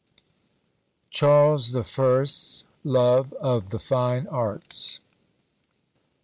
CHARLES 1.11 1.73
THE 1.73 1.83
FIRST'S 1.83 2.63
LOVE 2.83 3.33
OF 3.33 3.69
THE 3.69 3.77
FINE 3.77 4.25
ARTS. 4.29 4.99